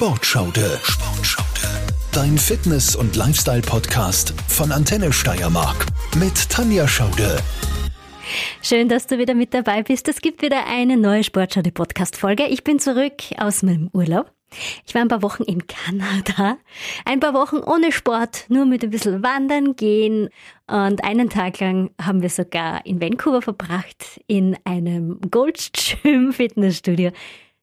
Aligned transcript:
Sportschaude. 0.00 0.80
Sportschaude. 0.82 1.68
Dein 2.10 2.38
Fitness- 2.38 2.96
und 2.96 3.16
Lifestyle-Podcast 3.16 4.32
von 4.48 4.72
Antenne 4.72 5.12
Steiermark 5.12 5.84
mit 6.18 6.48
Tanja 6.48 6.88
Schaude. 6.88 7.36
Schön, 8.62 8.88
dass 8.88 9.06
du 9.08 9.18
wieder 9.18 9.34
mit 9.34 9.52
dabei 9.52 9.82
bist. 9.82 10.08
Es 10.08 10.22
gibt 10.22 10.40
wieder 10.40 10.66
eine 10.66 10.96
neue 10.96 11.22
Sportschaude-Podcast-Folge. 11.22 12.46
Ich 12.46 12.64
bin 12.64 12.78
zurück 12.78 13.12
aus 13.36 13.62
meinem 13.62 13.90
Urlaub. 13.92 14.32
Ich 14.86 14.94
war 14.94 15.02
ein 15.02 15.08
paar 15.08 15.22
Wochen 15.22 15.42
in 15.42 15.66
Kanada. 15.66 16.56
Ein 17.04 17.20
paar 17.20 17.34
Wochen 17.34 17.58
ohne 17.58 17.92
Sport, 17.92 18.46
nur 18.48 18.64
mit 18.64 18.82
ein 18.82 18.88
bisschen 18.88 19.22
Wandern 19.22 19.76
gehen. 19.76 20.30
Und 20.66 21.04
einen 21.04 21.28
Tag 21.28 21.60
lang 21.60 21.90
haben 22.00 22.22
wir 22.22 22.30
sogar 22.30 22.86
in 22.86 23.02
Vancouver 23.02 23.42
verbracht, 23.42 24.18
in 24.26 24.56
einem 24.64 25.20
Goldstream 25.30 26.32
Fitnessstudio. 26.32 27.10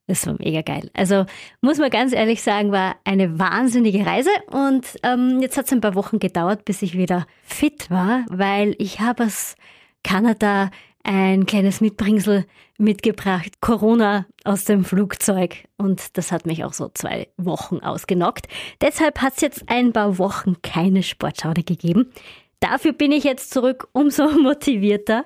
Das 0.07 0.25
war 0.25 0.35
mega 0.39 0.61
geil. 0.61 0.89
Also 0.93 1.25
muss 1.61 1.77
man 1.77 1.89
ganz 1.89 2.13
ehrlich 2.13 2.41
sagen, 2.41 2.71
war 2.71 2.95
eine 3.03 3.37
wahnsinnige 3.37 4.05
Reise. 4.05 4.29
Und 4.49 4.85
ähm, 5.03 5.41
jetzt 5.41 5.57
hat 5.57 5.65
es 5.65 5.73
ein 5.73 5.81
paar 5.81 5.95
Wochen 5.95 6.19
gedauert, 6.19 6.63
bis 6.63 6.81
ich 6.81 6.97
wieder 6.97 7.27
fit 7.43 7.91
war, 7.91 8.25
weil 8.29 8.73
ich 8.79 9.01
habe 9.01 9.25
aus 9.25 9.55
Kanada 10.03 10.71
ein 11.03 11.45
kleines 11.45 11.81
Mitbringsel 11.81 12.45
mitgebracht, 12.77 13.59
Corona 13.61 14.25
aus 14.43 14.65
dem 14.65 14.85
Flugzeug. 14.85 15.65
Und 15.77 16.17
das 16.17 16.31
hat 16.31 16.45
mich 16.45 16.63
auch 16.63 16.73
so 16.73 16.89
zwei 16.93 17.27
Wochen 17.37 17.79
ausgenockt. 17.79 18.47
Deshalb 18.81 19.21
hat 19.21 19.33
es 19.35 19.41
jetzt 19.41 19.63
ein 19.67 19.93
paar 19.93 20.17
Wochen 20.17 20.61
keine 20.61 21.03
Sportschaude 21.03 21.63
gegeben. 21.63 22.11
Dafür 22.59 22.93
bin 22.93 23.11
ich 23.11 23.23
jetzt 23.23 23.51
zurück 23.51 23.87
umso 23.91 24.29
motivierter. 24.41 25.25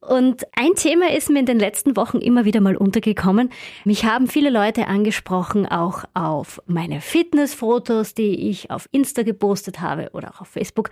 Und 0.00 0.46
ein 0.56 0.74
Thema 0.76 1.10
ist 1.10 1.28
mir 1.28 1.40
in 1.40 1.46
den 1.46 1.58
letzten 1.58 1.94
Wochen 1.96 2.18
immer 2.18 2.46
wieder 2.46 2.60
mal 2.60 2.76
untergekommen. 2.76 3.50
Mich 3.84 4.04
haben 4.04 4.28
viele 4.28 4.48
Leute 4.50 4.86
angesprochen, 4.86 5.66
auch 5.66 6.04
auf 6.14 6.60
meine 6.66 7.00
Fitnessfotos, 7.00 8.14
die 8.14 8.48
ich 8.48 8.70
auf 8.70 8.88
Insta 8.92 9.22
gepostet 9.22 9.80
habe 9.80 10.10
oder 10.14 10.30
auch 10.34 10.40
auf 10.40 10.48
Facebook. 10.48 10.88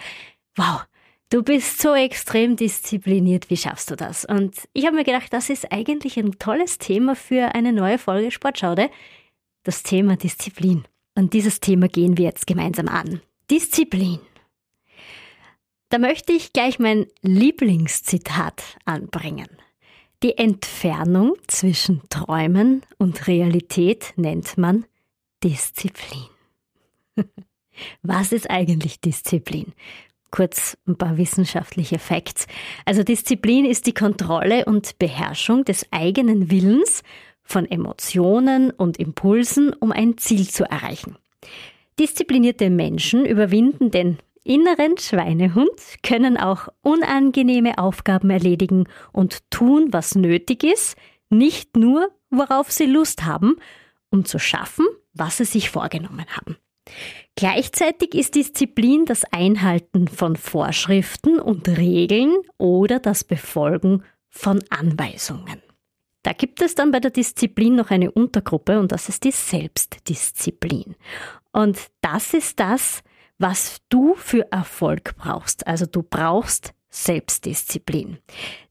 Wow, 0.57 0.85
Du 1.31 1.43
bist 1.43 1.83
so 1.83 1.95
extrem 1.95 2.57
diszipliniert, 2.57 3.51
wie 3.51 3.59
schaffst 3.59 3.91
du 3.91 3.97
das? 3.97 4.25
Und 4.25 4.57
ich 4.73 4.87
habe 4.87 4.97
mir 4.97 5.05
gedacht, 5.05 5.31
das 5.31 5.51
ist 5.51 5.71
eigentlich 5.71 6.17
ein 6.19 6.39
tolles 6.39 6.79
Thema 6.79 7.15
für 7.15 7.55
eine 7.55 7.75
neue 7.75 7.99
Folge 7.99 8.31
Sportschaude. 8.31 8.89
Das 9.63 9.83
Thema 9.83 10.17
Disziplin. 10.17 10.85
Und 11.15 11.35
dieses 11.35 11.61
Thema 11.61 11.89
gehen 11.89 12.17
wir 12.17 12.25
jetzt 12.25 12.47
gemeinsam 12.47 12.89
an. 12.89 13.21
Disziplin. 13.51 14.21
Da 15.91 15.99
möchte 15.99 16.33
ich 16.33 16.53
gleich 16.53 16.79
mein 16.79 17.07
Lieblingszitat 17.23 18.63
anbringen. 18.85 19.49
Die 20.23 20.37
Entfernung 20.37 21.35
zwischen 21.47 22.03
Träumen 22.11 22.83
und 22.99 23.27
Realität 23.27 24.13
nennt 24.17 24.59
man 24.59 24.85
Disziplin. 25.43 26.27
Was 28.03 28.33
ist 28.33 28.51
eigentlich 28.51 29.01
Disziplin? 29.01 29.73
Kurz 30.31 30.77
ein 30.87 30.97
paar 30.97 31.17
wissenschaftliche 31.17 31.99
Facts. 31.99 32.47
Also 32.85 33.03
Disziplin 33.03 33.65
ist 33.65 33.87
die 33.87 33.95
Kontrolle 33.95 34.67
und 34.67 34.99
Beherrschung 34.99 35.65
des 35.65 35.87
eigenen 35.91 36.51
Willens 36.51 37.03
von 37.45 37.65
Emotionen 37.65 38.73
und 38.73 38.99
Impulsen, 38.99 39.73
um 39.73 39.93
ein 39.93 40.19
Ziel 40.19 40.49
zu 40.49 40.65
erreichen. 40.65 41.17
Disziplinierte 41.99 42.69
Menschen 42.69 43.25
überwinden 43.25 43.91
den 43.91 44.19
inneren 44.45 44.99
Schweinehund, 44.99 45.71
können 46.03 46.37
auch 46.37 46.69
unangenehme 46.83 47.79
Aufgaben 47.79 48.31
erledigen 48.31 48.87
und 49.13 49.51
tun, 49.51 49.89
was 49.91 50.15
nötig 50.15 50.65
ist, 50.65 50.97
nicht 51.31 51.77
nur, 51.77 52.11
worauf 52.31 52.71
sie 52.71 52.87
Lust 52.87 53.25
haben, 53.25 53.57
um 54.11 54.25
zu 54.25 54.39
schaffen, 54.39 54.87
was 55.13 55.39
sie 55.39 55.45
sich 55.45 55.71
vorgenommen 55.71 56.27
haben. 56.31 56.57
Gleichzeitig 57.37 58.15
ist 58.15 58.35
Disziplin 58.35 59.05
das 59.05 59.25
Einhalten 59.31 60.09
von 60.09 60.37
Vorschriften 60.37 61.39
und 61.39 61.69
Regeln 61.69 62.35
oder 62.57 62.99
das 62.99 63.25
Befolgen 63.25 64.03
von 64.29 64.63
Anweisungen. 64.71 65.63
Da 66.23 66.33
gibt 66.33 66.61
es 66.63 66.75
dann 66.75 66.91
bei 66.91 67.01
der 67.01 67.11
Disziplin 67.11 67.77
noch 67.77 67.91
eine 67.91 68.11
Untergruppe 68.11 68.81
und 68.81 68.93
das 68.93 69.09
ist 69.09 69.25
die 69.25 69.31
Selbstdisziplin. 69.31 70.97
Und 71.53 71.79
das 72.01 72.35
ist 72.35 72.59
das, 72.61 73.03
was 73.39 73.79
du 73.89 74.15
für 74.15 74.51
Erfolg 74.53 75.15
brauchst. 75.17 75.67
Also 75.67 75.87
du 75.87 76.03
brauchst 76.03 76.75
Selbstdisziplin. 76.91 78.19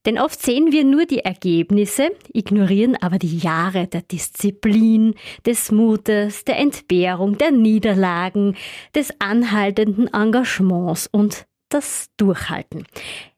Denn 0.04 0.18
oft 0.18 0.42
sehen 0.42 0.72
wir 0.72 0.84
nur 0.84 1.06
die 1.06 1.20
Ergebnisse, 1.20 2.10
ignorieren 2.32 2.96
aber 2.96 3.18
die 3.18 3.38
Jahre 3.38 3.86
der 3.86 4.02
Disziplin, 4.02 5.14
des 5.46 5.70
Mutes, 5.70 6.44
der 6.44 6.58
Entbehrung, 6.58 7.38
der 7.38 7.52
Niederlagen, 7.52 8.56
des 8.94 9.12
anhaltenden 9.20 10.12
Engagements 10.12 11.06
und 11.06 11.46
das 11.68 12.08
Durchhalten. 12.16 12.86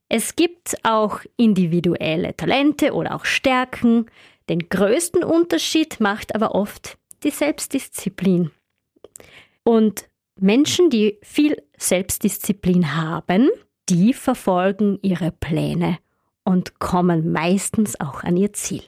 Es 0.08 0.34
gibt 0.34 0.76
auch 0.82 1.20
individuelle 1.36 2.36
Talente 2.36 2.94
oder 2.94 3.14
auch 3.14 3.24
Stärken. 3.24 4.06
Den 4.48 4.68
größten 4.68 5.22
Unterschied 5.22 6.00
macht 6.00 6.34
aber 6.34 6.54
oft 6.54 6.98
die 7.22 7.30
Selbstdisziplin. 7.30 8.50
Und 9.62 10.09
Menschen, 10.40 10.90
die 10.90 11.18
viel 11.22 11.56
Selbstdisziplin 11.76 12.96
haben, 12.96 13.50
die 13.88 14.12
verfolgen 14.12 14.98
ihre 15.02 15.32
Pläne 15.32 15.98
und 16.44 16.78
kommen 16.78 17.32
meistens 17.32 17.98
auch 18.00 18.22
an 18.22 18.36
ihr 18.36 18.52
Ziel. 18.52 18.82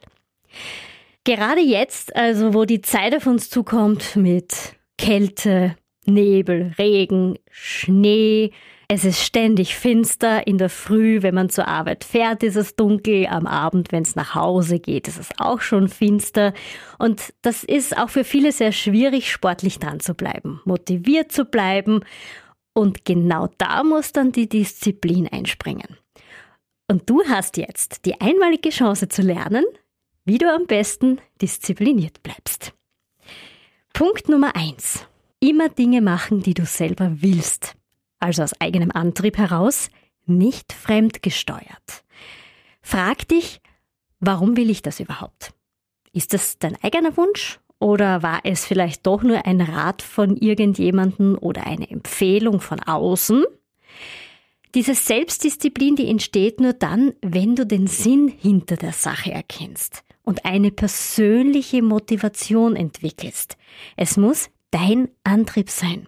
Gerade 1.25 1.61
jetzt, 1.61 2.15
also 2.17 2.55
wo 2.55 2.65
die 2.65 2.83
Zeit 2.83 3.15
auf 3.15 3.27
uns 3.27 3.49
zukommt 3.49 4.17
mit 4.17 4.77
Kälte, 4.99 5.77
Nebel, 6.05 6.73
Regen, 6.79 7.39
Schnee, 7.51 8.51
es 8.95 9.07
ist 9.07 9.23
ständig 9.23 9.75
finster, 9.75 10.47
in 10.47 10.59
der 10.59 10.69
Früh, 10.69 11.23
wenn 11.23 11.35
man 11.35 11.49
zur 11.49 11.67
Arbeit 11.67 12.05
fährt, 12.05 12.43
ist 12.43 12.57
es 12.57 12.77
dunkel, 12.77 13.27
am 13.27 13.47
Abend, 13.47 13.91
wenn 13.91 14.03
es 14.03 14.17
nach 14.17 14.35
Hause 14.35 14.81
geht, 14.81 15.09
ist 15.09 15.19
es 15.19 15.31
auch 15.39 15.63
schon 15.63 15.89
finster. 15.89 16.53
Und 16.99 17.33
das 17.41 17.65
ist 17.65 17.97
auch 17.97 18.11
für 18.11 18.23
viele 18.23 18.53
sehr 18.53 18.71
schwierig, 18.71 19.33
sportlich 19.33 19.79
dran 19.79 20.01
zu 20.01 20.13
bleiben, 20.13 20.61
motiviert 20.67 21.33
zu 21.33 21.47
bleiben 21.47 22.01
und 22.75 23.07
genau 23.07 23.49
da 23.57 23.83
muss 23.83 24.13
dann 24.13 24.31
die 24.31 24.47
Disziplin 24.47 25.27
einspringen. 25.27 25.97
Und 26.87 27.09
du 27.09 27.23
hast 27.27 27.57
jetzt 27.57 28.05
die 28.05 28.21
einmalige 28.21 28.69
Chance 28.69 29.09
zu 29.09 29.23
lernen, 29.23 29.65
wie 30.27 30.37
du 30.37 30.55
am 30.55 30.67
besten 30.67 31.19
diszipliniert 31.41 32.23
bleibst. 32.23 32.75
Punkt 33.95 34.29
Nummer 34.29 34.55
eins: 34.55 35.07
Immer 35.41 35.71
Dinge 35.71 36.03
machen, 36.03 36.43
die 36.43 36.53
du 36.53 36.67
selber 36.67 37.11
willst. 37.23 37.75
Also 38.23 38.45
aus 38.45 38.53
eigenem 38.61 38.93
Antrieb 38.93 39.37
heraus, 39.37 39.91
nicht 40.27 40.73
fremdgesteuert. 40.73 42.05
Frag 42.81 43.27
dich, 43.27 43.61
warum 44.21 44.57
will 44.57 44.71
ich 44.71 44.81
das 44.81 45.01
überhaupt? 45.01 45.53
Ist 46.13 46.33
das 46.33 46.57
dein 46.61 46.77
eigener 46.85 47.17
Wunsch 47.17 47.59
oder 47.81 48.23
war 48.23 48.43
es 48.45 48.65
vielleicht 48.65 49.09
doch 49.09 49.25
nur 49.25 49.45
ein 49.45 49.61
Rat 49.61 50.03
von 50.03 50.37
irgendjemanden 50.37 51.37
oder 51.37 51.67
eine 51.67 51.91
Empfehlung 51.91 52.61
von 52.61 52.79
außen? 52.79 53.45
Diese 54.77 54.95
Selbstdisziplin, 54.95 55.97
die 55.97 56.07
entsteht 56.09 56.61
nur 56.61 56.75
dann, 56.75 57.15
wenn 57.23 57.57
du 57.57 57.67
den 57.67 57.89
Sinn 57.89 58.29
hinter 58.29 58.77
der 58.77 58.93
Sache 58.93 59.33
erkennst 59.33 60.05
und 60.23 60.45
eine 60.45 60.71
persönliche 60.71 61.83
Motivation 61.83 62.77
entwickelst. 62.77 63.57
Es 63.97 64.17
muss 64.17 64.49
dein 64.71 65.09
Antrieb 65.25 65.71
sein. 65.71 66.07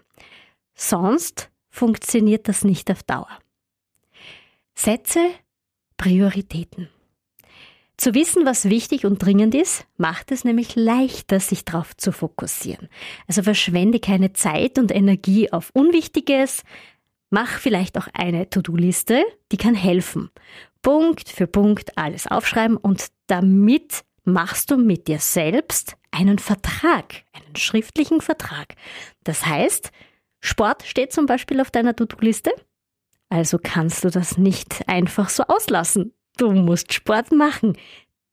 Sonst 0.77 1.51
funktioniert 1.75 2.47
das 2.47 2.63
nicht 2.63 2.89
auf 2.91 3.03
Dauer. 3.03 3.29
Setze 4.77 5.21
Prioritäten. 5.97 6.89
Zu 7.97 8.15
wissen, 8.15 8.47
was 8.47 8.69
wichtig 8.69 9.05
und 9.05 9.19
dringend 9.19 9.55
ist, 9.55 9.87
macht 9.97 10.33
es 10.33 10.45
nämlich 10.45 10.77
leichter, 10.77 11.41
sich 11.41 11.65
darauf 11.65 11.97
zu 11.97 12.13
fokussieren. 12.13 12.89
Also 13.27 13.43
verschwende 13.43 14.01
keine 14.01 14.33
Zeit 14.33 14.79
und 14.79 14.93
Energie 14.93 15.53
auf 15.53 15.71
Unwichtiges. 15.75 16.63
Mach 17.31 17.59
vielleicht 17.59 17.99
auch 17.99 18.09
eine 18.13 18.49
To-Do-Liste, 18.51 19.25
die 19.53 19.57
kann 19.57 19.75
helfen. 19.75 20.31
Punkt 20.83 21.29
für 21.29 21.47
Punkt 21.47 21.99
alles 21.99 22.27
aufschreiben 22.27 22.77
und 22.77 23.07
damit 23.27 24.05
machst 24.25 24.71
du 24.71 24.77
mit 24.77 25.09
dir 25.09 25.19
selbst 25.19 25.97
einen 26.11 26.39
Vertrag, 26.39 27.25
einen 27.33 27.57
schriftlichen 27.57 28.21
Vertrag. 28.21 28.75
Das 29.25 29.47
heißt, 29.47 29.91
Sport 30.45 30.83
steht 30.83 31.11
zum 31.11 31.25
Beispiel 31.25 31.59
auf 31.63 31.71
deiner 31.71 31.97
To-Do-Liste, 31.97 32.53
also 33.31 33.59
kannst 33.61 34.05
du 34.05 34.11
das 34.11 34.37
nicht 34.37 34.87
einfach 34.89 35.31
so 35.31 35.45
auslassen. 35.45 36.13
Du 36.37 36.53
musst 36.53 36.93
Sport 36.93 37.33
machen. 37.33 37.79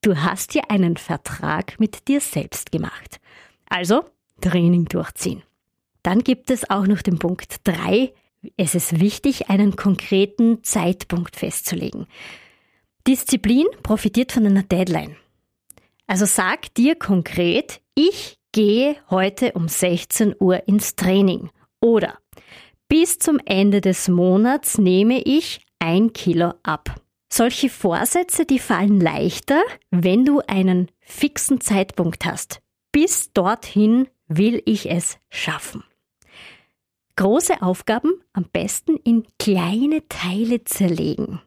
Du 0.02 0.18
hast 0.18 0.54
dir 0.54 0.70
einen 0.70 0.98
Vertrag 0.98 1.80
mit 1.80 2.10
dir 2.10 2.20
selbst 2.20 2.74
gemacht. 2.74 3.22
Also 3.70 4.04
Training 4.42 4.86
durchziehen. 4.86 5.42
Dann 6.04 6.20
gibt 6.20 6.52
es 6.52 6.70
auch 6.70 6.86
noch 6.86 7.02
den 7.02 7.18
Punkt 7.18 7.62
3. 7.64 8.14
Es 8.58 8.76
ist 8.76 9.00
wichtig, 9.00 9.50
einen 9.50 9.78
konkreten 9.78 10.66
Zeitpunkt 10.66 11.38
festzulegen. 11.38 12.08
Disziplin 13.08 13.68
profitiert 13.84 14.34
von 14.34 14.46
einer 14.46 14.64
Deadline. 14.64 15.16
Also 16.08 16.26
sag 16.26 16.74
dir 16.74 16.96
konkret, 16.96 17.80
ich 17.96 18.38
gehe 18.52 18.98
heute 19.10 19.54
um 19.54 19.70
16 19.70 20.36
Uhr 20.40 20.68
ins 20.68 20.98
Training. 20.98 21.50
Oder 21.82 22.18
bis 22.88 23.20
zum 23.20 23.40
Ende 23.46 23.82
des 23.82 24.08
Monats 24.08 24.78
nehme 24.78 25.22
ich 25.22 25.66
ein 25.80 26.14
Kilo 26.14 26.54
ab. 26.64 26.96
Solche 27.32 27.70
Vorsätze, 27.70 28.46
die 28.46 28.60
fallen 28.60 29.00
leichter, 29.00 29.62
wenn 29.90 30.26
du 30.26 30.42
einen 30.48 30.90
fixen 31.00 31.62
Zeitpunkt 31.62 32.26
hast. 32.26 32.62
Bis 32.92 33.32
dorthin 33.34 34.10
will 34.28 34.62
ich 34.66 34.90
es 34.90 35.18
schaffen. 35.30 35.84
Große 37.16 37.62
Aufgaben 37.62 38.22
am 38.34 38.46
besten 38.52 38.98
in 38.98 39.26
kleine 39.40 40.08
Teile 40.10 40.64
zerlegen. 40.66 41.42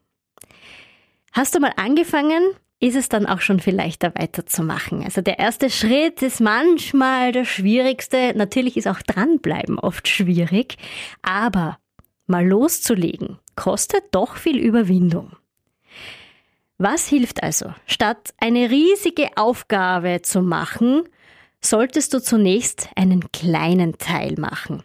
Hast 1.33 1.55
du 1.55 1.61
mal 1.61 1.73
angefangen, 1.77 2.55
ist 2.81 2.97
es 2.97 3.09
dann 3.09 3.27
auch 3.27 3.41
schon 3.41 3.61
viel 3.61 3.75
leichter 3.75 4.15
weiterzumachen. 4.15 5.03
Also 5.05 5.21
der 5.21 5.39
erste 5.39 5.71
Schritt 5.71 6.23
ist 6.23 6.41
manchmal 6.41 7.33
der 7.33 7.45
schwierigste. 7.45 8.33
Natürlich 8.37 8.77
ist 8.77 8.89
auch 8.89 9.01
dranbleiben 9.03 9.79
oft 9.79 10.09
schwierig, 10.09 10.77
aber 11.23 11.79
mal 12.27 12.47
loszulegen 12.47 13.39
kostet 13.57 14.05
doch 14.13 14.37
viel 14.37 14.59
Überwindung. 14.59 15.37
Was 16.79 17.07
hilft 17.09 17.43
also? 17.43 17.73
Statt 17.87 18.35
eine 18.39 18.69
riesige 18.71 19.29
Aufgabe 19.37 20.23
zu 20.23 20.43
machen, 20.43 21.05
solltest 21.61 22.13
du 22.13 22.21
zunächst 22.21 22.89
einen 22.97 23.31
kleinen 23.33 23.97
Teil 23.99 24.35
machen. 24.39 24.83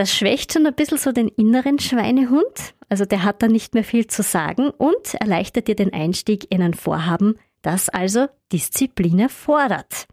Das 0.00 0.16
schwächt 0.16 0.54
schon 0.54 0.66
ein 0.66 0.74
bisschen 0.74 0.96
so 0.96 1.12
den 1.12 1.28
inneren 1.28 1.78
Schweinehund, 1.78 2.72
also 2.88 3.04
der 3.04 3.22
hat 3.22 3.42
dann 3.42 3.50
nicht 3.52 3.74
mehr 3.74 3.84
viel 3.84 4.06
zu 4.06 4.22
sagen 4.22 4.70
und 4.70 5.12
erleichtert 5.12 5.68
dir 5.68 5.74
den 5.76 5.92
Einstieg 5.92 6.50
in 6.50 6.62
ein 6.62 6.72
Vorhaben, 6.72 7.34
das 7.60 7.90
also 7.90 8.26
Disziplin 8.50 9.18
erfordert. 9.18 10.06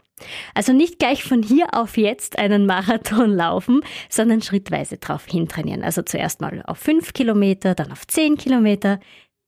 Also 0.54 0.74
nicht 0.74 0.98
gleich 0.98 1.24
von 1.24 1.42
hier 1.42 1.68
auf 1.72 1.96
jetzt 1.96 2.38
einen 2.38 2.66
Marathon 2.66 3.30
laufen, 3.30 3.80
sondern 4.10 4.42
schrittweise 4.42 4.98
drauf 4.98 5.24
hintrainieren. 5.24 5.82
Also 5.82 6.02
zuerst 6.02 6.42
mal 6.42 6.62
auf 6.66 6.76
fünf 6.76 7.14
Kilometer, 7.14 7.74
dann 7.74 7.90
auf 7.90 8.06
zehn 8.06 8.36
Kilometer, 8.36 9.00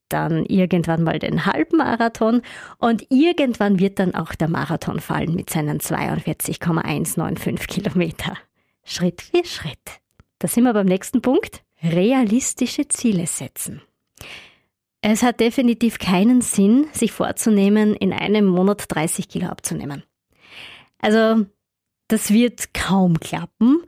dann 0.08 0.46
irgendwann 0.46 1.02
mal 1.02 1.19
den 1.19 1.44
Halbmarathon 1.44 2.40
und 2.78 3.04
irgendwann 3.10 3.78
wird 3.78 3.98
dann 3.98 4.14
auch 4.14 4.34
der 4.34 4.48
Marathon 4.48 5.00
fallen 5.00 5.34
mit 5.34 5.50
seinen 5.50 5.81
42,195 5.81 7.69
Kilometer. 7.69 8.38
Schritt 8.84 9.20
für 9.20 9.44
Schritt. 9.44 10.00
Da 10.40 10.48
sind 10.48 10.64
wir 10.64 10.72
beim 10.72 10.87
nächsten 10.87 11.22
Punkt. 11.22 11.62
Realistische 11.82 12.88
Ziele 12.88 13.26
setzen. 13.26 13.82
Es 15.02 15.22
hat 15.22 15.40
definitiv 15.40 15.98
keinen 15.98 16.40
Sinn, 16.40 16.88
sich 16.92 17.12
vorzunehmen, 17.12 17.94
in 17.94 18.12
einem 18.12 18.46
Monat 18.46 18.84
30 18.88 19.28
Kilo 19.28 19.46
abzunehmen. 19.46 20.02
Also, 20.98 21.46
das 22.08 22.32
wird 22.32 22.75
kaum 22.75 23.20
klappen 23.20 23.82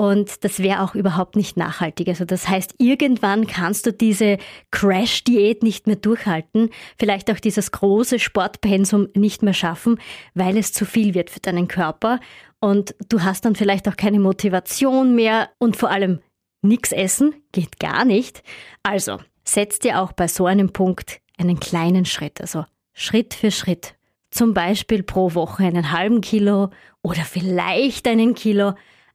und 0.00 0.44
das 0.44 0.60
wäre 0.60 0.80
auch 0.80 0.94
überhaupt 0.94 1.36
nicht 1.36 1.58
nachhaltig. 1.58 2.08
Also 2.08 2.24
das 2.24 2.48
heißt, 2.48 2.76
irgendwann 2.78 3.46
kannst 3.46 3.84
du 3.84 3.92
diese 3.92 4.38
Crash-Diät 4.70 5.62
nicht 5.62 5.86
mehr 5.86 5.96
durchhalten, 5.96 6.70
vielleicht 6.98 7.30
auch 7.30 7.38
dieses 7.38 7.70
große 7.70 8.18
Sportpensum 8.18 9.08
nicht 9.14 9.42
mehr 9.42 9.52
schaffen, 9.52 10.00
weil 10.32 10.56
es 10.56 10.72
zu 10.72 10.86
viel 10.86 11.12
wird 11.12 11.28
für 11.28 11.40
deinen 11.40 11.68
Körper 11.68 12.18
und 12.60 12.94
du 13.10 13.22
hast 13.24 13.44
dann 13.44 13.54
vielleicht 13.54 13.86
auch 13.88 13.96
keine 13.98 14.20
Motivation 14.20 15.14
mehr 15.14 15.50
und 15.58 15.76
vor 15.76 15.90
allem 15.90 16.20
nichts 16.62 16.92
essen 16.92 17.34
geht 17.52 17.78
gar 17.78 18.06
nicht. 18.06 18.42
Also 18.82 19.18
setz 19.44 19.80
dir 19.80 20.00
auch 20.00 20.12
bei 20.12 20.28
so 20.28 20.46
einem 20.46 20.72
Punkt 20.72 21.20
einen 21.36 21.60
kleinen 21.60 22.06
Schritt, 22.06 22.40
also 22.40 22.64
Schritt 22.94 23.34
für 23.34 23.50
Schritt. 23.50 23.96
Zum 24.30 24.54
Beispiel 24.54 25.02
pro 25.02 25.34
Woche 25.34 25.64
einen 25.64 25.92
halben 25.92 26.22
Kilo 26.22 26.70
oder 27.02 27.20
vielleicht 27.20 28.08
einen 28.08 28.32
Kilo, 28.32 28.72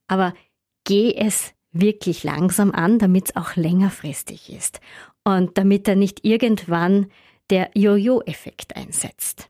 aber 0.07 0.35
geh 0.85 1.13
es 1.15 1.53
wirklich 1.71 2.23
langsam 2.23 2.71
an, 2.71 2.99
damit 2.99 3.29
es 3.29 3.35
auch 3.35 3.55
längerfristig 3.55 4.51
ist 4.51 4.79
und 5.23 5.57
damit 5.57 5.87
er 5.87 5.95
nicht 5.95 6.23
irgendwann 6.23 7.07
der 7.49 7.69
Jojo-Effekt 7.75 8.75
einsetzt. 8.75 9.49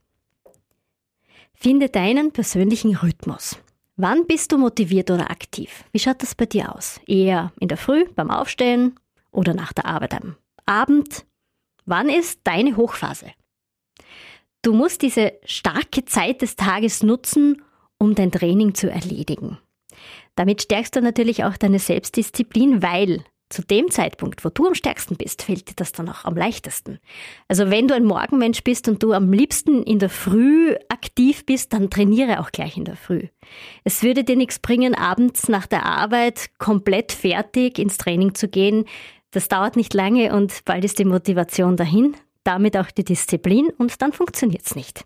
Finde 1.53 1.89
deinen 1.89 2.31
persönlichen 2.31 2.95
Rhythmus. 2.95 3.57
Wann 3.95 4.27
bist 4.27 4.51
du 4.51 4.57
motiviert 4.57 5.09
oder 5.09 5.31
aktiv? 5.31 5.85
Wie 5.91 5.99
schaut 5.99 6.21
das 6.21 6.35
bei 6.35 6.45
dir 6.45 6.75
aus? 6.75 6.99
Eher 7.07 7.53
in 7.59 7.69
der 7.69 7.77
Früh 7.77 8.05
beim 8.13 8.29
Aufstehen 8.29 8.99
oder 9.31 9.53
nach 9.53 9.71
der 9.71 9.85
Arbeit 9.85 10.15
am 10.15 10.35
Abend? 10.65 11.25
Wann 11.85 12.09
ist 12.09 12.41
deine 12.43 12.75
Hochphase? 12.75 13.31
Du 14.63 14.73
musst 14.73 15.01
diese 15.01 15.33
starke 15.45 16.03
Zeit 16.05 16.41
des 16.41 16.55
Tages 16.55 17.03
nutzen, 17.03 17.61
um 17.97 18.15
dein 18.15 18.31
Training 18.31 18.73
zu 18.73 18.89
erledigen. 18.89 19.59
Damit 20.35 20.61
stärkst 20.61 20.95
du 20.95 21.01
natürlich 21.01 21.43
auch 21.43 21.57
deine 21.57 21.79
Selbstdisziplin, 21.79 22.81
weil 22.81 23.23
zu 23.49 23.61
dem 23.61 23.91
Zeitpunkt, 23.91 24.43
wo 24.43 24.49
du 24.49 24.67
am 24.67 24.73
stärksten 24.73 25.17
bist, 25.17 25.43
fällt 25.43 25.69
dir 25.69 25.75
das 25.75 25.91
dann 25.91 26.09
auch 26.09 26.25
am 26.25 26.35
leichtesten. 26.35 26.99
Also 27.47 27.69
wenn 27.69 27.87
du 27.87 27.93
ein 27.93 28.03
Morgenmensch 28.03 28.63
bist 28.63 28.87
und 28.87 29.03
du 29.03 29.13
am 29.13 29.31
liebsten 29.31 29.83
in 29.83 29.99
der 29.99 30.09
Früh 30.09 30.75
aktiv 30.89 31.45
bist, 31.45 31.71
dann 31.71 31.91
trainiere 31.91 32.39
auch 32.39 32.51
gleich 32.51 32.75
in 32.75 32.85
der 32.85 32.95
Früh. 32.95 33.27
Es 33.83 34.01
würde 34.01 34.23
dir 34.23 34.35
nichts 34.35 34.57
bringen, 34.59 34.95
abends 34.95 35.47
nach 35.47 35.67
der 35.67 35.85
Arbeit 35.85 36.49
komplett 36.57 37.11
fertig 37.11 37.77
ins 37.77 37.97
Training 37.97 38.33
zu 38.33 38.47
gehen. 38.47 38.85
Das 39.29 39.47
dauert 39.47 39.75
nicht 39.75 39.93
lange 39.93 40.33
und 40.33 40.65
bald 40.65 40.83
ist 40.83 40.97
die 40.97 41.05
Motivation 41.05 41.77
dahin, 41.77 42.17
damit 42.43 42.75
auch 42.75 42.89
die 42.89 43.03
Disziplin 43.03 43.69
und 43.77 44.01
dann 44.01 44.11
funktioniert 44.11 44.65
es 44.65 44.75
nicht. 44.75 45.05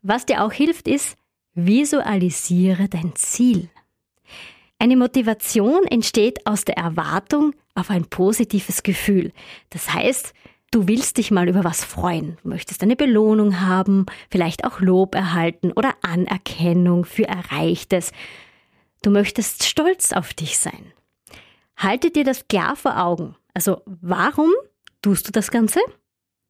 Was 0.00 0.26
dir 0.26 0.44
auch 0.44 0.52
hilft, 0.52 0.86
ist, 0.86 1.16
visualisiere 1.54 2.88
dein 2.88 3.16
Ziel. 3.16 3.68
Eine 4.80 4.96
Motivation 4.96 5.84
entsteht 5.84 6.46
aus 6.46 6.64
der 6.64 6.78
Erwartung 6.78 7.54
auf 7.74 7.90
ein 7.90 8.06
positives 8.06 8.82
Gefühl. 8.82 9.30
Das 9.68 9.92
heißt, 9.92 10.32
du 10.70 10.88
willst 10.88 11.18
dich 11.18 11.30
mal 11.30 11.50
über 11.50 11.64
was 11.64 11.84
freuen, 11.84 12.38
du 12.42 12.48
möchtest 12.48 12.82
eine 12.82 12.96
Belohnung 12.96 13.60
haben, 13.60 14.06
vielleicht 14.30 14.64
auch 14.64 14.80
Lob 14.80 15.14
erhalten 15.14 15.70
oder 15.72 15.92
Anerkennung 16.00 17.04
für 17.04 17.28
Erreichtes. 17.28 18.12
Du 19.02 19.10
möchtest 19.10 19.64
stolz 19.64 20.12
auf 20.12 20.32
dich 20.32 20.56
sein. 20.56 20.94
Halte 21.76 22.10
dir 22.10 22.24
das 22.24 22.48
klar 22.48 22.74
vor 22.74 22.98
Augen. 22.98 23.36
Also 23.52 23.82
warum 23.84 24.50
tust 25.02 25.28
du 25.28 25.30
das 25.30 25.50
Ganze? 25.50 25.80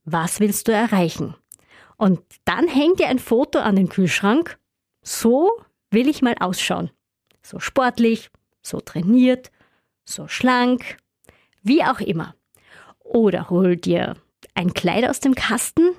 Was 0.05 0.39
willst 0.39 0.69
du 0.69 0.73
erreichen? 0.73 1.35
Und 1.97 2.21
dann 2.45 2.69
häng 2.69 2.95
dir 2.95 3.09
ein 3.09 3.19
Foto 3.19 3.59
an 3.59 3.75
den 3.75 3.89
Kühlschrank. 3.89 4.57
So 5.03 5.51
will 5.91 6.09
ich 6.09 6.23
mal 6.23 6.37
ausschauen 6.39 6.93
so 7.51 7.59
sportlich, 7.59 8.31
so 8.63 8.81
trainiert, 8.81 9.51
so 10.05 10.29
schlank, 10.29 10.99
wie 11.63 11.83
auch 11.83 12.01
immer. 12.01 12.35
Oder 13.01 13.51
hol 13.51 13.77
dir 13.77 14.17
ein 14.55 14.73
Kleid 14.73 15.09
aus 15.09 15.19
dem 15.19 15.35
Kasten, 15.35 15.91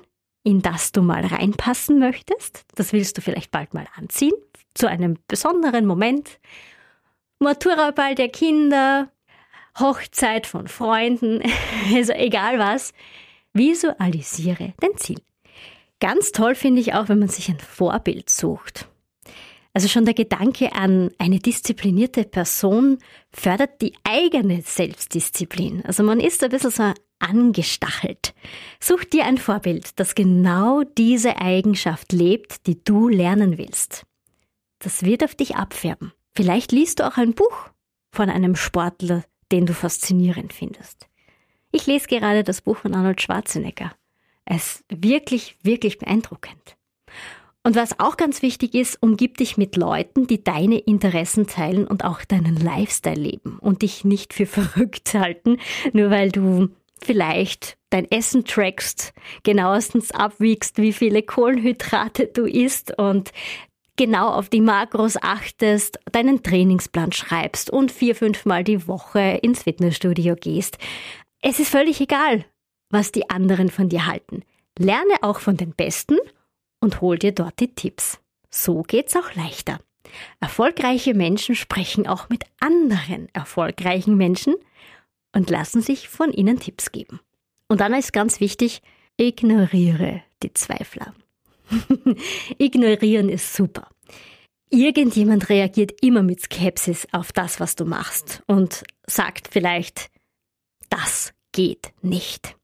in 0.44 0.62
das 0.62 0.92
du 0.92 1.02
mal 1.02 1.24
reinpassen 1.24 1.98
möchtest. 1.98 2.64
Das 2.74 2.92
willst 2.92 3.18
du 3.18 3.20
vielleicht 3.20 3.50
bald 3.50 3.74
mal 3.74 3.86
anziehen, 3.94 4.32
zu 4.74 4.88
einem 4.88 5.18
besonderen 5.28 5.86
Moment. 5.86 6.40
Maturaball 7.38 8.14
der 8.14 8.30
Kinder, 8.30 9.10
Hochzeit 9.78 10.46
von 10.46 10.68
Freunden, 10.68 11.42
also 11.94 12.12
egal 12.14 12.58
was. 12.58 12.92
Visualisiere 13.52 14.72
dein 14.80 14.96
Ziel. 14.96 15.20
Ganz 16.00 16.32
toll 16.32 16.54
finde 16.54 16.80
ich 16.80 16.94
auch, 16.94 17.10
wenn 17.10 17.18
man 17.18 17.28
sich 17.28 17.48
ein 17.50 17.60
Vorbild 17.60 18.30
sucht. 18.30 18.88
Also 19.74 19.88
schon 19.88 20.04
der 20.04 20.14
Gedanke 20.14 20.72
an 20.74 21.10
eine 21.18 21.38
disziplinierte 21.38 22.24
Person 22.24 22.98
fördert 23.30 23.80
die 23.80 23.94
eigene 24.04 24.60
Selbstdisziplin. 24.60 25.82
Also 25.86 26.02
man 26.02 26.20
ist 26.20 26.44
ein 26.44 26.50
bisschen 26.50 26.70
so 26.70 26.92
angestachelt. 27.18 28.34
Such 28.80 29.04
dir 29.04 29.24
ein 29.24 29.38
Vorbild, 29.38 29.98
das 29.98 30.14
genau 30.14 30.82
diese 30.82 31.38
Eigenschaft 31.38 32.12
lebt, 32.12 32.66
die 32.66 32.82
du 32.84 33.08
lernen 33.08 33.56
willst. 33.56 34.04
Das 34.80 35.04
wird 35.04 35.24
auf 35.24 35.34
dich 35.34 35.56
abfärben. 35.56 36.12
Vielleicht 36.34 36.72
liest 36.72 36.98
du 36.98 37.06
auch 37.06 37.16
ein 37.16 37.34
Buch 37.34 37.70
von 38.10 38.28
einem 38.28 38.56
Sportler, 38.56 39.24
den 39.52 39.64
du 39.64 39.72
faszinierend 39.72 40.52
findest. 40.52 41.08
Ich 41.70 41.86
lese 41.86 42.08
gerade 42.08 42.44
das 42.44 42.60
Buch 42.60 42.78
von 42.78 42.94
Arnold 42.94 43.22
Schwarzenegger. 43.22 43.92
Es 44.44 44.80
ist 44.80 44.84
wirklich, 44.88 45.56
wirklich 45.62 45.98
beeindruckend. 45.98 46.76
Und 47.64 47.76
was 47.76 48.00
auch 48.00 48.16
ganz 48.16 48.42
wichtig 48.42 48.74
ist, 48.74 49.00
umgib 49.00 49.36
dich 49.36 49.56
mit 49.56 49.76
Leuten, 49.76 50.26
die 50.26 50.42
deine 50.42 50.78
Interessen 50.78 51.46
teilen 51.46 51.86
und 51.86 52.04
auch 52.04 52.24
deinen 52.24 52.56
Lifestyle 52.56 53.20
leben 53.20 53.58
und 53.60 53.82
dich 53.82 54.04
nicht 54.04 54.34
für 54.34 54.46
verrückt 54.46 55.14
halten, 55.14 55.58
nur 55.92 56.10
weil 56.10 56.30
du 56.30 56.70
vielleicht 57.00 57.78
dein 57.90 58.10
Essen 58.10 58.44
trackst, 58.44 59.12
genauestens 59.42 60.12
abwiegst, 60.12 60.78
wie 60.78 60.92
viele 60.92 61.22
Kohlenhydrate 61.22 62.26
du 62.26 62.46
isst 62.46 62.96
und 62.98 63.32
genau 63.96 64.28
auf 64.28 64.48
die 64.48 64.60
Makros 64.60 65.16
achtest, 65.20 65.98
deinen 66.10 66.42
Trainingsplan 66.42 67.12
schreibst 67.12 67.70
und 67.70 67.92
vier, 67.92 68.14
fünfmal 68.14 68.64
die 68.64 68.86
Woche 68.88 69.38
ins 69.42 69.64
Fitnessstudio 69.64 70.36
gehst. 70.36 70.78
Es 71.42 71.60
ist 71.60 71.70
völlig 71.70 72.00
egal, 72.00 72.44
was 72.88 73.12
die 73.12 73.28
anderen 73.30 73.68
von 73.68 73.88
dir 73.88 74.06
halten. 74.06 74.42
Lerne 74.78 75.14
auch 75.22 75.40
von 75.40 75.56
den 75.56 75.72
Besten 75.72 76.16
und 76.82 77.00
hol 77.00 77.16
dir 77.16 77.32
dort 77.32 77.60
die 77.60 77.74
Tipps. 77.74 78.18
So 78.50 78.82
geht's 78.82 79.16
auch 79.16 79.34
leichter. 79.34 79.78
Erfolgreiche 80.40 81.14
Menschen 81.14 81.54
sprechen 81.54 82.06
auch 82.06 82.28
mit 82.28 82.44
anderen 82.60 83.28
erfolgreichen 83.32 84.16
Menschen 84.16 84.54
und 85.32 85.48
lassen 85.48 85.80
sich 85.80 86.08
von 86.08 86.32
ihnen 86.32 86.58
Tipps 86.58 86.92
geben. 86.92 87.20
Und 87.68 87.80
dann 87.80 87.94
ist 87.94 88.12
ganz 88.12 88.40
wichtig, 88.40 88.82
ignoriere 89.16 90.22
die 90.42 90.52
Zweifler. 90.52 91.14
Ignorieren 92.58 93.30
ist 93.30 93.54
super. 93.54 93.88
Irgendjemand 94.68 95.48
reagiert 95.48 96.02
immer 96.02 96.22
mit 96.22 96.40
Skepsis 96.40 97.06
auf 97.12 97.32
das, 97.32 97.60
was 97.60 97.76
du 97.76 97.84
machst 97.84 98.42
und 98.46 98.82
sagt 99.06 99.48
vielleicht, 99.50 100.10
das 100.90 101.32
geht 101.52 101.92
nicht. 102.02 102.56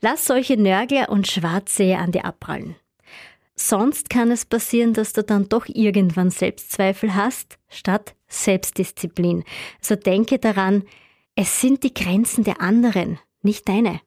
Lass 0.00 0.26
solche 0.26 0.56
Nörgler 0.56 1.08
und 1.08 1.26
Schwarzseher 1.26 2.00
an 2.00 2.12
dir 2.12 2.24
abprallen. 2.24 2.76
Sonst 3.58 4.10
kann 4.10 4.30
es 4.30 4.44
passieren, 4.44 4.92
dass 4.92 5.14
du 5.14 5.24
dann 5.24 5.48
doch 5.48 5.66
irgendwann 5.66 6.30
Selbstzweifel 6.30 7.14
hast, 7.14 7.58
statt 7.68 8.14
Selbstdisziplin. 8.28 9.44
Also 9.80 9.96
denke 9.96 10.38
daran, 10.38 10.84
es 11.34 11.60
sind 11.60 11.82
die 11.82 11.94
Grenzen 11.94 12.44
der 12.44 12.60
anderen, 12.60 13.18
nicht 13.42 13.68
deine. 13.68 14.00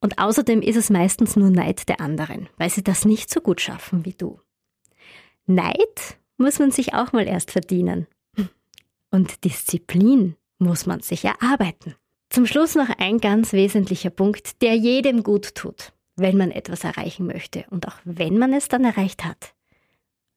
Und 0.00 0.18
außerdem 0.18 0.62
ist 0.62 0.76
es 0.76 0.90
meistens 0.90 1.34
nur 1.34 1.50
Neid 1.50 1.88
der 1.88 2.00
anderen, 2.00 2.48
weil 2.56 2.70
sie 2.70 2.84
das 2.84 3.04
nicht 3.04 3.30
so 3.30 3.40
gut 3.40 3.60
schaffen 3.60 4.04
wie 4.04 4.12
du. 4.12 4.40
Neid 5.46 6.18
muss 6.36 6.58
man 6.58 6.70
sich 6.70 6.94
auch 6.94 7.12
mal 7.12 7.26
erst 7.26 7.50
verdienen. 7.50 8.06
Und 9.10 9.44
Disziplin 9.44 10.36
muss 10.58 10.86
man 10.86 11.00
sich 11.00 11.24
erarbeiten. 11.24 11.94
Zum 12.30 12.46
Schluss 12.46 12.74
noch 12.74 12.88
ein 12.98 13.18
ganz 13.18 13.52
wesentlicher 13.52 14.10
Punkt, 14.10 14.60
der 14.62 14.74
jedem 14.74 15.22
gut 15.22 15.54
tut, 15.54 15.92
wenn 16.16 16.36
man 16.36 16.50
etwas 16.50 16.84
erreichen 16.84 17.26
möchte 17.26 17.64
und 17.70 17.88
auch 17.88 17.96
wenn 18.04 18.38
man 18.38 18.52
es 18.52 18.68
dann 18.68 18.84
erreicht 18.84 19.24
hat. 19.24 19.54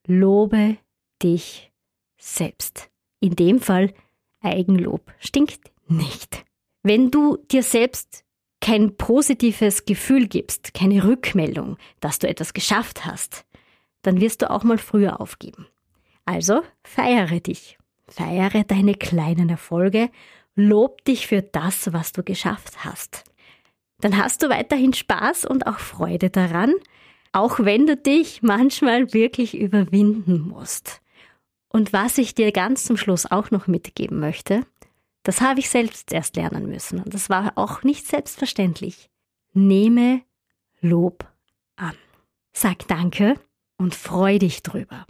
Lobe 0.06 0.78
dich 1.22 1.72
selbst. 2.18 2.90
In 3.20 3.36
dem 3.36 3.60
Fall 3.60 3.94
Eigenlob 4.42 5.12
stinkt 5.20 5.72
nicht. 5.88 6.46
Wenn 6.84 7.12
du 7.12 7.38
dir 7.52 7.64
selbst 7.64 8.24
kein 8.62 8.96
positives 8.98 9.86
Gefühl 9.86 10.28
gibst, 10.28 10.74
keine 10.74 11.04
Rückmeldung, 11.04 11.78
dass 12.00 12.20
du 12.20 12.28
etwas 12.28 12.54
geschafft 12.54 13.06
hast, 13.06 13.46
dann 14.02 14.22
wirst 14.22 14.42
du 14.42 14.50
auch 14.50 14.64
mal 14.64 14.78
früher 14.78 15.20
aufgeben. 15.20 15.68
Also 16.26 16.62
feiere 16.84 17.40
dich, 17.40 17.78
feiere 18.08 18.64
deine 18.64 18.96
kleinen 18.96 19.50
Erfolge 19.50 20.10
Lob 20.60 21.06
dich 21.06 21.28
für 21.28 21.44
das, 21.44 21.94
was 21.94 22.14
du 22.14 22.24
geschafft 22.24 22.84
hast. 22.84 23.24
Dann 24.00 24.18
hast 24.18 24.44
du 24.44 24.50
weiterhin 24.50 24.94
Spaß 24.94 25.46
und 25.46 25.66
auch 25.66 25.80
Freude 25.80 26.30
daran, 26.30 26.74
auch 27.32 27.60
wenn 27.60 27.88
du 27.88 27.96
dich 27.96 28.42
manchmal 28.42 29.14
wirklich 29.14 29.58
überwinden 29.58 30.48
musst. 30.48 31.02
Und 31.70 31.94
was 31.94 32.18
ich 32.18 32.36
dir 32.36 32.52
ganz 32.52 32.86
zum 32.86 32.98
Schluss 32.98 33.30
auch 33.30 33.52
noch 33.52 33.68
mitgeben 33.68 34.20
möchte, 34.20 34.66
das 35.24 35.42
habe 35.42 35.60
ich 35.60 35.70
selbst 35.70 36.14
erst 36.14 36.36
lernen 36.36 36.70
müssen 36.70 37.02
und 37.02 37.14
das 37.14 37.30
war 37.30 37.54
auch 37.58 37.84
nicht 37.84 38.08
selbstverständlich. 38.08 39.10
Nehme 39.54 40.22
Lob 40.80 41.28
an. 41.76 41.96
Sag 42.54 42.88
Danke 42.88 43.40
und 43.78 43.94
freu 43.94 44.40
dich 44.40 44.64
drüber. 44.64 45.06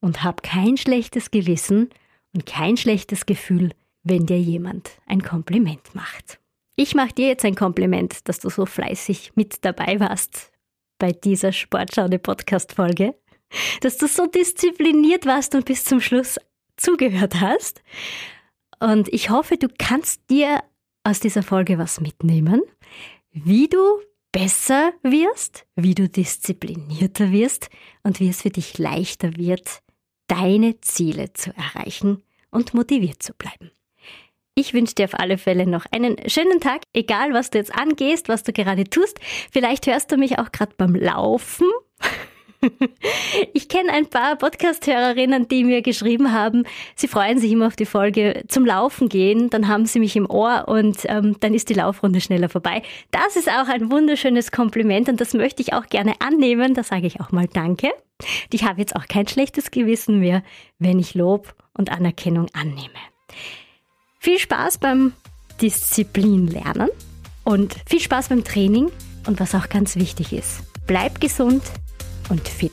Und 0.00 0.22
hab 0.22 0.42
kein 0.42 0.76
schlechtes 0.76 1.30
Gewissen 1.30 1.90
und 2.32 2.46
kein 2.46 2.76
schlechtes 2.76 3.26
Gefühl, 3.26 3.70
wenn 4.02 4.26
dir 4.26 4.40
jemand 4.40 4.92
ein 5.06 5.22
Kompliment 5.22 5.94
macht. 5.94 6.40
Ich 6.76 6.94
mache 6.94 7.14
dir 7.14 7.28
jetzt 7.28 7.44
ein 7.44 7.54
Kompliment, 7.54 8.28
dass 8.28 8.40
du 8.40 8.50
so 8.50 8.66
fleißig 8.66 9.32
mit 9.36 9.64
dabei 9.64 10.00
warst 10.00 10.50
bei 10.98 11.12
dieser 11.12 11.52
Sportschaude 11.52 12.18
Podcast 12.18 12.72
Folge, 12.72 13.14
dass 13.80 13.96
du 13.96 14.08
so 14.08 14.26
diszipliniert 14.26 15.24
warst 15.24 15.54
und 15.54 15.66
bis 15.66 15.84
zum 15.84 16.00
Schluss 16.00 16.38
zugehört 16.76 17.40
hast. 17.40 17.82
Und 18.80 19.08
ich 19.12 19.30
hoffe, 19.30 19.56
du 19.56 19.68
kannst 19.78 20.28
dir 20.30 20.64
aus 21.04 21.20
dieser 21.20 21.44
Folge 21.44 21.78
was 21.78 22.00
mitnehmen, 22.00 22.62
wie 23.30 23.68
du 23.68 24.00
besser 24.32 24.92
wirst, 25.02 25.66
wie 25.76 25.94
du 25.94 26.08
disziplinierter 26.08 27.30
wirst 27.30 27.68
und 28.02 28.18
wie 28.18 28.28
es 28.28 28.42
für 28.42 28.50
dich 28.50 28.78
leichter 28.78 29.36
wird, 29.36 29.80
deine 30.26 30.80
Ziele 30.80 31.32
zu 31.34 31.54
erreichen 31.56 32.24
und 32.50 32.74
motiviert 32.74 33.22
zu 33.22 33.32
bleiben. 33.34 33.70
Ich 34.56 34.72
wünsche 34.72 34.94
dir 34.94 35.06
auf 35.06 35.18
alle 35.18 35.36
Fälle 35.36 35.66
noch 35.66 35.84
einen 35.90 36.16
schönen 36.28 36.60
Tag, 36.60 36.82
egal 36.92 37.32
was 37.32 37.50
du 37.50 37.58
jetzt 37.58 37.74
angehst, 37.74 38.28
was 38.28 38.44
du 38.44 38.52
gerade 38.52 38.84
tust. 38.84 39.18
Vielleicht 39.50 39.88
hörst 39.88 40.12
du 40.12 40.16
mich 40.16 40.38
auch 40.38 40.52
gerade 40.52 40.74
beim 40.76 40.94
Laufen. 40.94 41.66
Ich 43.52 43.68
kenne 43.68 43.92
ein 43.92 44.06
paar 44.06 44.36
Podcast-Hörerinnen, 44.36 45.48
die 45.48 45.64
mir 45.64 45.82
geschrieben 45.82 46.32
haben, 46.32 46.64
sie 46.96 47.08
freuen 47.08 47.38
sich 47.38 47.52
immer 47.52 47.66
auf 47.66 47.76
die 47.76 47.84
Folge 47.84 48.44
zum 48.48 48.64
Laufen 48.64 49.10
gehen, 49.10 49.50
dann 49.50 49.68
haben 49.68 49.84
sie 49.84 49.98
mich 49.98 50.16
im 50.16 50.30
Ohr 50.30 50.64
und 50.66 50.96
ähm, 51.04 51.36
dann 51.40 51.52
ist 51.52 51.68
die 51.68 51.74
Laufrunde 51.74 52.22
schneller 52.22 52.48
vorbei. 52.48 52.80
Das 53.10 53.36
ist 53.36 53.50
auch 53.50 53.68
ein 53.68 53.90
wunderschönes 53.90 54.50
Kompliment 54.50 55.10
und 55.10 55.20
das 55.20 55.34
möchte 55.34 55.60
ich 55.60 55.74
auch 55.74 55.88
gerne 55.88 56.14
annehmen. 56.20 56.72
Da 56.72 56.82
sage 56.84 57.06
ich 57.06 57.20
auch 57.20 57.32
mal 57.32 57.48
Danke. 57.48 57.92
Ich 58.50 58.64
habe 58.64 58.80
jetzt 58.80 58.96
auch 58.96 59.08
kein 59.08 59.28
schlechtes 59.28 59.70
Gewissen 59.70 60.20
mehr, 60.20 60.42
wenn 60.78 60.98
ich 60.98 61.14
Lob 61.14 61.54
und 61.76 61.92
Anerkennung 61.92 62.46
annehme. 62.54 62.94
Viel 64.24 64.38
Spaß 64.38 64.78
beim 64.78 65.12
Disziplin 65.60 66.46
lernen 66.46 66.88
und 67.44 67.76
viel 67.84 68.00
Spaß 68.00 68.30
beim 68.30 68.42
Training 68.42 68.90
und 69.26 69.38
was 69.38 69.54
auch 69.54 69.68
ganz 69.68 69.96
wichtig 69.96 70.32
ist, 70.32 70.60
bleib 70.86 71.20
gesund 71.20 71.62
und 72.30 72.48
fit. 72.48 72.72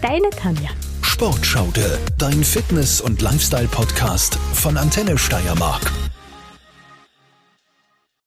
Deine 0.00 0.30
Tanja. 0.30 0.70
Sportschaude, 1.02 1.98
dein 2.16 2.42
Fitness- 2.42 3.02
und 3.02 3.20
Lifestyle-Podcast 3.20 4.38
von 4.54 4.78
Antenne 4.78 5.18
Steiermark. 5.18 5.92